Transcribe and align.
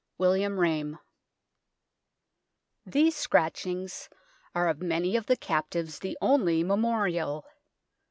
William 0.17 0.59
Rame. 0.59 0.97
These 2.87 3.15
scratchings 3.15 4.09
are 4.55 4.67
of 4.67 4.81
many 4.81 5.15
of 5.15 5.27
the 5.27 5.37
captives 5.37 5.99
the 5.99 6.17
only 6.19 6.63
memorial. 6.63 7.45